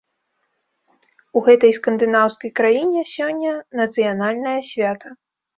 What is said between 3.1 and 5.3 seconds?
сёння нацыянальнае свята.